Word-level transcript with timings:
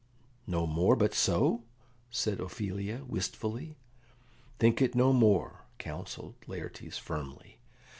"No 0.47 0.65
more 0.65 0.95
but 0.95 1.13
so?" 1.13 1.61
said 2.09 2.39
Ophelia 2.39 3.03
wistfully. 3.07 3.75
"Think 4.57 4.81
it 4.81 4.95
no 4.95 5.13
more," 5.13 5.65
counselled 5.77 6.33
Laertes 6.47 6.97
firmly. 6.97 7.59